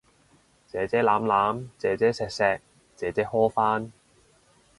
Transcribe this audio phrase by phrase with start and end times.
[0.65, 2.59] 姐姐攬攬，姐姐錫錫，
[2.95, 3.91] 姐姐呵返